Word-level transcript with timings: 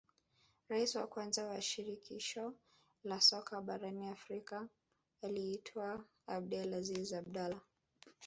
rais 0.69 0.95
wa 0.95 1.07
kwanza 1.07 1.45
wa 1.45 1.61
shirikisho 1.61 2.53
la 3.03 3.21
soka 3.21 3.61
barani 3.61 4.07
afrika 4.07 4.67
aliitwa 5.21 6.05
abdel 6.27 6.73
aziz 6.73 7.13
abdalah 7.13 7.61